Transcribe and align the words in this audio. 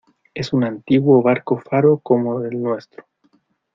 es 0.33 0.51
un 0.51 0.63
antiguo 0.63 1.21
barco 1.21 1.59
faro 1.59 1.99
como 1.99 2.41
el 2.43 2.59
nuestro 2.59 3.05